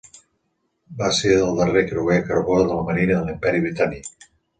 [1.01, 4.11] Va ser el darrer creuer a carbó de la marina de l'Imperi Britànic.